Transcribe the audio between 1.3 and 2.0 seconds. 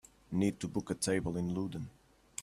in Ludden